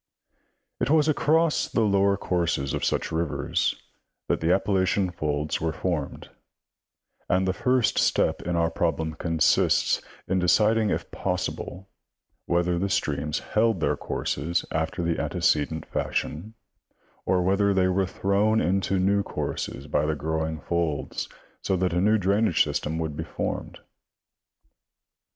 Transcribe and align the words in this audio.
It 0.79 0.89
was 0.89 1.07
across 1.07 1.67
the 1.67 1.83
lower 1.83 2.17
courses 2.17 2.73
of 2.73 2.83
such 2.83 3.11
rivers 3.11 3.75
that 4.29 4.41
the 4.41 4.51
Appalachian 4.51 5.11
folds 5.11 5.61
were 5.61 5.71
formed, 5.73 6.31
and 7.29 7.47
the 7.47 7.53
first 7.53 7.99
step 7.99 8.41
in 8.41 8.55
our 8.55 8.71
problem 8.71 9.13
consists 9.13 10.01
in 10.27 10.39
deciding 10.39 10.89
if 10.89 11.11
possible 11.11 11.87
whether 12.47 12.79
the 12.79 12.89
streams 12.89 13.37
held 13.53 13.79
their 13.79 13.95
courses 13.95 14.65
after 14.71 15.03
the 15.03 15.19
antecedent 15.21 15.85
fash 15.85 16.25
ion, 16.25 16.55
or 17.27 17.43
whether 17.43 17.71
they 17.71 17.87
were 17.87 18.07
thrown 18.07 18.59
into 18.59 18.97
new 18.97 19.21
courses 19.21 19.85
by 19.85 20.07
the 20.07 20.15
grow 20.15 20.47
ing 20.47 20.61
folds, 20.61 21.29
so 21.61 21.75
that 21.77 21.93
a 21.93 22.01
new 22.01 22.17
drainage 22.17 22.63
systen 22.65 22.97
would 22.97 23.15
be 23.15 23.23
formed. 23.23 23.77